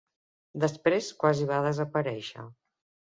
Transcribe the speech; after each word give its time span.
Després 0.63 1.11
quasi 1.25 1.47
va 1.53 1.59
desaparèixer. 1.67 2.47